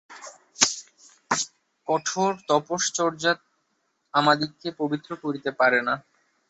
কঠোর 1.87 2.31
তপশ্চর্যা 2.49 3.31
আমাদিগকে 4.13 4.69
পবিত্র 4.79 5.09
করিতে 5.23 5.49
পারে 5.59 5.79
না। 5.87 5.93